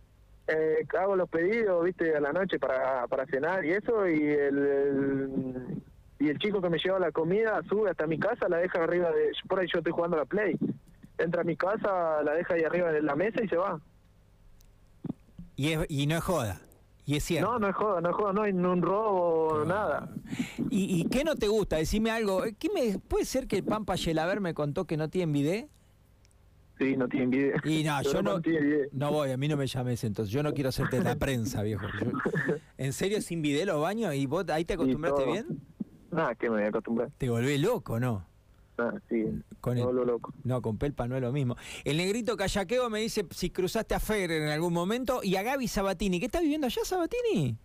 Eh, 0.48 0.86
hago 0.98 1.14
los 1.14 1.28
pedidos, 1.28 1.84
viste, 1.84 2.16
a 2.16 2.20
la 2.20 2.32
noche 2.32 2.58
para, 2.58 3.06
para 3.06 3.26
cenar 3.26 3.64
y 3.64 3.72
eso, 3.74 4.08
y 4.08 4.24
el 4.26 5.82
y 6.20 6.28
el 6.28 6.38
chico 6.38 6.60
que 6.60 6.68
me 6.68 6.78
lleva 6.78 6.98
la 6.98 7.12
comida 7.12 7.60
sube 7.68 7.90
hasta 7.90 8.06
mi 8.06 8.18
casa, 8.18 8.48
la 8.48 8.58
deja 8.58 8.82
arriba 8.82 9.10
de... 9.10 9.32
Por 9.48 9.60
ahí 9.60 9.68
yo 9.72 9.78
estoy 9.78 9.92
jugando 9.92 10.16
a 10.16 10.20
la 10.20 10.26
Play. 10.26 10.56
Entra 11.16 11.42
a 11.42 11.44
mi 11.44 11.56
casa, 11.56 12.22
la 12.22 12.32
deja 12.34 12.54
ahí 12.54 12.62
arriba 12.62 12.90
de 12.90 13.02
la 13.02 13.14
mesa 13.14 13.42
y 13.42 13.48
se 13.48 13.56
va. 13.56 13.80
Y, 15.56 15.72
es, 15.72 15.86
y 15.88 16.06
no 16.06 16.16
es 16.16 16.24
joda. 16.24 16.60
Y 17.06 17.16
es 17.16 17.24
cierto. 17.24 17.52
No, 17.52 17.58
no 17.58 17.68
es 17.68 17.74
joda, 17.74 18.00
no 18.00 18.10
es 18.10 18.16
joda, 18.16 18.32
no 18.32 18.42
hay 18.42 18.52
un 18.52 18.82
robo, 18.82 19.64
nada. 19.64 20.10
¿Y, 20.70 21.00
¿Y, 21.00 21.04
qué 21.08 21.24
no 21.24 21.36
te 21.36 21.48
gusta? 21.48 21.76
Decime 21.76 22.10
algo. 22.10 22.42
¿Qué 22.58 22.68
me, 22.74 22.98
¿Puede 22.98 23.24
ser 23.24 23.46
que 23.46 23.56
el 23.56 23.64
Pampa 23.64 23.94
Yelaber 23.94 24.40
me 24.40 24.54
contó 24.54 24.86
que 24.86 24.96
no 24.96 25.08
tiene 25.08 25.32
video? 25.32 25.68
Sí, 26.78 26.96
no 26.96 27.08
tiene 27.08 27.26
video. 27.26 27.56
Y 27.64 27.82
no, 27.82 28.02
yo 28.12 28.22
no, 28.22 28.40
no 28.92 29.10
voy, 29.10 29.30
a 29.30 29.36
mí 29.36 29.48
no 29.48 29.56
me 29.56 29.66
llames 29.66 30.04
entonces. 30.04 30.32
Yo 30.32 30.42
no 30.42 30.52
quiero 30.52 30.68
hacerte 30.68 31.02
la 31.02 31.16
prensa, 31.16 31.62
viejo. 31.62 31.86
¿En 32.76 32.92
serio 32.92 33.20
sin 33.22 33.40
video 33.40 33.66
los 33.66 33.80
baños? 33.80 34.14
¿Y 34.14 34.26
vos 34.26 34.44
ahí 34.50 34.64
te 34.64 34.74
acostumbraste 34.74 35.24
bien? 35.24 35.46
Nada, 36.10 36.34
que 36.34 36.48
me 36.48 36.56
voy 36.56 36.64
a 36.64 36.68
acostumbrar. 36.68 37.10
Te 37.18 37.28
volví 37.28 37.58
loco, 37.58 38.00
¿no? 38.00 38.24
Ah, 38.78 38.94
sí, 39.08 39.42
con 39.60 39.76
el, 39.76 39.84
loco. 39.84 40.32
No, 40.44 40.62
con 40.62 40.78
Pelpa 40.78 41.08
no 41.08 41.16
es 41.16 41.22
lo 41.22 41.32
mismo. 41.32 41.56
El 41.84 41.96
negrito 41.96 42.36
Callaqueo 42.36 42.88
me 42.88 43.00
dice 43.00 43.26
si 43.30 43.50
cruzaste 43.50 43.94
a 43.94 44.00
Federer 44.00 44.42
en 44.42 44.48
algún 44.50 44.72
momento 44.72 45.20
y 45.22 45.34
a 45.34 45.42
Gaby 45.42 45.66
Sabatini. 45.66 46.20
¿Qué 46.20 46.26
está 46.26 46.40
viviendo 46.40 46.68
allá, 46.68 46.82
Sabatini? 46.84 47.56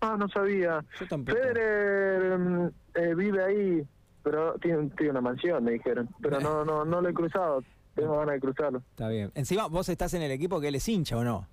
Ah, 0.00 0.16
no 0.18 0.28
sabía. 0.28 0.84
Federer 1.08 2.38
mm, 2.38 2.70
eh, 2.94 3.14
vive 3.14 3.44
ahí, 3.44 3.86
pero 4.22 4.54
tiene, 4.58 4.90
tiene, 4.90 5.12
una 5.12 5.22
mansión, 5.22 5.64
me 5.64 5.72
dijeron. 5.72 6.08
Pero 6.20 6.38
no, 6.38 6.64
no, 6.64 6.84
no 6.84 7.00
lo 7.00 7.08
he 7.08 7.14
cruzado. 7.14 7.64
Tengo 7.94 8.18
ganas 8.18 8.34
de 8.34 8.40
cruzarlo. 8.40 8.82
Está 8.90 9.08
bien. 9.08 9.32
Encima, 9.34 9.66
¿vos 9.66 9.88
estás 9.88 10.12
en 10.14 10.22
el 10.22 10.30
equipo 10.30 10.60
que 10.60 10.68
él 10.68 10.74
es 10.74 10.88
hincha 10.88 11.16
o 11.16 11.24
no? 11.24 11.48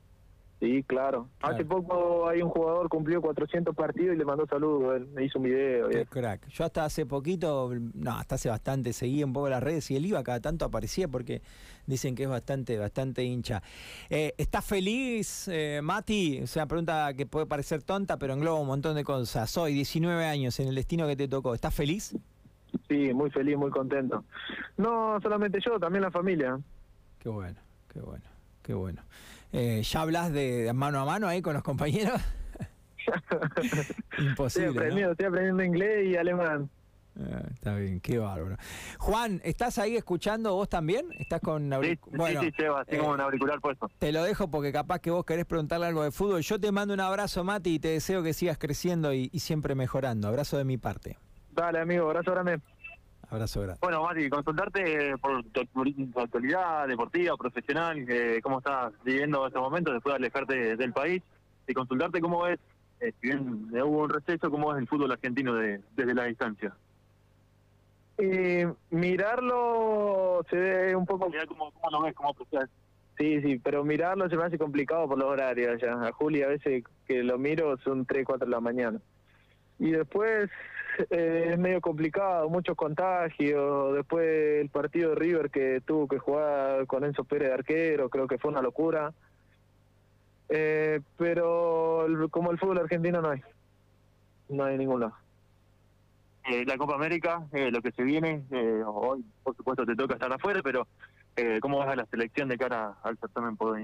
Sí, 0.60 0.84
claro. 0.84 1.28
Hace 1.42 1.66
poco 1.66 2.30
hay 2.30 2.42
un 2.42 2.50
jugador 2.50 2.88
cumplió 2.88 3.22
400 3.22 3.76
partidos 3.76 4.16
y 4.16 4.18
le 4.18 4.24
mandó 4.24 4.48
saludos, 4.48 4.96
él 4.96 5.08
me 5.08 5.26
hizo 5.26 5.38
un 5.38 5.46
video. 5.46 5.90
Qué 5.90 6.06
crack. 6.06 6.48
Yo 6.48 6.64
hasta 6.64 6.86
hace 6.86 7.06
poquito, 7.06 7.72
no, 7.94 8.12
hasta 8.12 8.36
hace 8.36 8.50
bastante, 8.50 8.94
seguía 8.94 9.26
un 9.26 9.34
poco 9.34 9.50
las 9.50 9.62
redes 9.62 9.92
y 9.92 9.98
él 9.98 10.06
iba 10.06 10.24
cada 10.24 10.40
tanto 10.40 10.64
aparecía 10.64 11.10
porque 11.10 11.42
dicen 11.86 12.16
que 12.16 12.24
es 12.24 12.30
bastante, 12.30 12.78
bastante 12.78 13.24
hincha. 13.24 13.62
Eh, 14.10 14.34
¿Estás 14.38 14.66
feliz, 14.66 15.50
eh, 15.50 15.82
Mati? 15.84 16.42
O 16.42 16.48
sea, 16.48 16.66
pregunta 16.66 17.14
que 17.14 17.26
puede 17.26 17.46
parecer 17.46 17.84
tonta, 17.84 18.18
pero 18.18 18.34
engloba 18.34 18.60
un 18.60 18.68
montón 18.68 18.96
de 18.96 19.04
cosas. 19.04 19.50
Soy 19.50 19.74
19 19.74 20.26
años 20.26 20.58
en 20.62 20.70
el 20.70 20.76
destino 20.76 21.06
que 21.06 21.18
te 21.18 21.28
tocó. 21.28 21.54
¿Estás 21.54 21.74
feliz? 21.74 22.16
Sí, 22.88 23.14
muy 23.14 23.30
feliz, 23.30 23.58
muy 23.58 23.72
contento. 23.72 24.24
No 24.78 25.20
solamente 25.22 25.60
yo, 25.66 25.80
también 25.80 26.04
la 26.04 26.12
familia. 26.12 26.60
Qué 27.20 27.30
bueno, 27.30 27.60
qué 27.92 28.00
bueno, 28.00 28.24
qué 28.66 28.74
bueno. 28.74 29.04
Eh, 29.54 29.84
¿Ya 29.84 30.02
hablas 30.02 30.34
de, 30.34 30.72
mano 30.74 31.00
a 31.00 31.06
mano 31.06 31.28
ahí 31.28 31.42
con 31.42 31.54
los 31.54 31.64
compañeros? 31.64 32.20
Imposible. 34.18 34.68
Estoy 34.68 34.78
aprendiendo, 34.78 35.12
estoy 35.12 35.26
aprendiendo 35.28 35.64
inglés 35.64 36.08
y 36.08 36.18
alemán. 36.18 36.70
Ah, 37.18 37.44
está 37.54 37.76
bien, 37.76 38.02
qué 38.02 38.18
bárbaro. 38.18 38.58
Juan, 38.98 39.40
¿estás 39.46 39.78
ahí 39.78 39.96
escuchando 39.96 40.54
vos 40.56 40.68
también? 40.68 41.06
¿Estás 41.18 41.40
con 41.40 41.72
sí, 41.82 42.00
bueno, 42.12 42.42
sí, 42.42 42.48
sí, 42.58 42.64
tengo 42.88 43.12
un 43.12 43.22
auricular 43.22 43.62
puesto. 43.62 43.90
Te 44.00 44.12
lo 44.12 44.24
dejo 44.24 44.50
porque 44.50 44.74
capaz 44.74 45.00
que 45.00 45.12
vos 45.12 45.24
querés 45.24 45.46
preguntarle 45.46 45.86
algo 45.86 46.04
de 46.04 46.12
fútbol. 46.12 46.42
Yo 46.42 46.60
te 46.60 46.72
mando 46.72 46.94
un 46.94 47.00
abrazo, 47.00 47.44
Mati, 47.44 47.76
y 47.76 47.80
te 47.80 47.90
deseo 47.90 48.24
que 48.24 48.34
sigas 48.34 48.58
creciendo 48.58 49.14
y, 49.14 49.30
y 49.32 49.40
siempre 49.40 49.76
mejorando. 49.76 50.28
Abrazo 50.28 50.58
de 50.58 50.66
mi 50.66 50.78
parte. 50.78 51.18
Dale, 51.52 51.80
amigo, 51.80 52.08
abrazo 52.08 52.32
grande. 52.32 52.60
Abrazo 53.30 53.62
grande. 53.62 53.80
Bueno, 53.82 54.04
Mati, 54.04 54.30
consultarte 54.30 55.18
por 55.18 55.44
tu, 55.46 55.62
actualidad 56.20 56.88
deportiva, 56.88 57.36
profesional, 57.38 58.06
eh, 58.08 58.40
cómo 58.42 58.60
estás 58.60 58.94
viviendo 59.04 59.46
estos 59.46 59.62
momentos 59.62 59.94
después 59.94 60.14
de 60.14 60.18
alejarte 60.18 60.76
del 60.76 60.94
país 60.94 61.22
y 61.68 61.74
consultarte 61.74 62.22
cómo 62.22 62.44
ves, 62.44 62.60
eh, 63.00 63.12
si 63.20 63.28
bien 63.28 63.70
hubo 63.74 64.04
un 64.04 64.10
receso, 64.10 64.52
cómo 64.52 64.74
es 64.74 64.80
el 64.80 64.88
fútbol 64.88 65.12
argentino 65.12 65.54
desde 65.54 66.14
la 66.14 66.26
distancia. 66.26 66.74
Eh, 68.18 68.72
mirarlo 68.92 70.46
se 70.50 70.56
ve 70.56 70.96
un 70.96 71.06
poco... 71.06 71.30
cómo, 71.48 71.72
lo 71.92 72.02
ves, 72.02 72.16
cómo 72.16 72.30
aprecias. 72.30 72.70
Sí, 73.18 73.42
sí, 73.42 73.60
pero 73.64 73.84
mirarlo 73.84 74.30
se 74.30 74.36
me 74.36 74.44
hace 74.44 74.58
complicado 74.58 75.08
por 75.08 75.18
los 75.18 75.30
horarios 75.30 75.82
ya. 75.82 75.94
A 75.94 76.12
Juli 76.12 76.44
a 76.44 76.48
veces 76.48 76.84
que 77.08 77.24
lo 77.24 77.38
miro 77.38 77.78
son 77.78 78.06
3, 78.06 78.26
4 78.26 78.46
de 78.46 78.52
la 78.52 78.60
mañana. 78.60 79.00
Y 79.80 79.92
después 79.92 80.50
eh, 81.10 81.50
es 81.52 81.60
medio 81.60 81.82
complicado, 81.82 82.50
muchos 82.50 82.76
contagios. 82.76 83.94
Después 83.94 84.62
el 84.62 84.70
partido 84.70 85.12
de 85.12 85.16
River 85.16 85.50
que 85.50 85.82
tuvo 85.86 86.08
que 86.08 86.20
jugar 86.20 86.86
con 86.88 87.04
Enzo 87.04 87.24
Pérez 87.24 87.50
de 87.50 87.54
arquero, 87.54 88.10
creo 88.10 88.28
que 88.28 88.38
fue 88.38 88.52
una 88.52 88.62
locura. 88.62 89.14
Eh, 90.50 91.02
pero 91.18 92.06
como 92.30 92.52
el 92.52 92.60
fútbol 92.60 92.78
argentino 92.78 93.22
no 93.22 93.32
hay, 93.32 93.42
no 94.50 94.64
hay 94.64 94.78
ningún 94.78 95.02
lado. 95.02 95.16
Eh, 96.48 96.64
la 96.66 96.78
Copa 96.78 96.94
América, 96.94 97.48
lo 97.52 97.82
que 97.82 97.92
se 97.92 98.04
viene, 98.04 98.44
hoy 98.86 99.26
por 99.44 99.56
supuesto 99.56 99.84
te 99.84 99.96
toca 99.96 100.14
estar 100.14 100.32
afuera, 100.32 100.62
pero 100.64 100.88
¿cómo 101.60 101.80
vas 101.80 101.90
a 101.90 101.96
la 101.96 102.06
selección 102.06 102.48
de 102.50 102.58
cara 102.58 102.94
al 103.02 103.18
certamen 103.18 103.58
por 103.58 103.80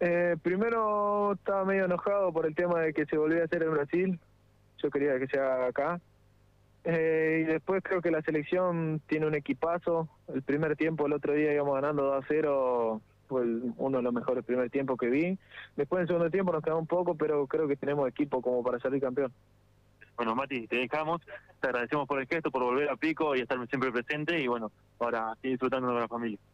Eh, 0.00 0.36
primero 0.42 1.32
estaba 1.32 1.64
medio 1.64 1.86
enojado 1.86 2.30
por 2.34 2.44
el 2.44 2.54
tema 2.54 2.80
de 2.80 2.92
que 2.92 3.06
se 3.06 3.16
volvió 3.16 3.40
a 3.40 3.46
hacer 3.46 3.62
en 3.62 3.72
Brasil, 3.72 4.20
yo 4.82 4.90
quería 4.90 5.18
que 5.18 5.26
sea 5.26 5.66
acá. 5.66 6.00
Eh, 6.84 7.42
y 7.42 7.44
después 7.44 7.82
creo 7.82 8.00
que 8.00 8.10
la 8.10 8.22
selección 8.22 9.00
tiene 9.06 9.26
un 9.26 9.34
equipazo. 9.34 10.08
El 10.32 10.42
primer 10.42 10.76
tiempo, 10.76 11.06
el 11.06 11.12
otro 11.12 11.34
día 11.34 11.52
íbamos 11.52 11.74
ganando 11.74 12.04
2 12.04 12.24
a 12.24 12.26
0, 12.28 13.02
fue 13.28 13.42
uno 13.76 13.98
de 13.98 14.02
los 14.02 14.12
mejores 14.12 14.44
primer 14.44 14.70
tiempos 14.70 14.98
que 14.98 15.10
vi. 15.10 15.38
Después 15.76 15.98
en 15.98 16.02
el 16.02 16.08
segundo 16.08 16.30
tiempo 16.30 16.52
nos 16.52 16.62
quedó 16.62 16.78
un 16.78 16.86
poco, 16.86 17.14
pero 17.14 17.46
creo 17.46 17.68
que 17.68 17.76
tenemos 17.76 18.08
equipo 18.08 18.40
como 18.40 18.62
para 18.62 18.78
salir 18.78 19.00
campeón. 19.00 19.32
Bueno, 20.16 20.34
Mati, 20.34 20.66
te 20.66 20.76
dejamos, 20.76 21.20
te 21.60 21.68
agradecemos 21.68 22.08
por 22.08 22.18
el 22.18 22.26
gesto, 22.26 22.50
por 22.50 22.64
volver 22.64 22.90
a 22.90 22.96
Pico 22.96 23.36
y 23.36 23.40
estar 23.40 23.56
siempre 23.68 23.92
presente 23.92 24.40
y 24.40 24.48
bueno, 24.48 24.72
ahora 24.98 25.34
sigue 25.36 25.50
disfrutando 25.50 25.94
de 25.94 26.00
la 26.00 26.08
familia. 26.08 26.38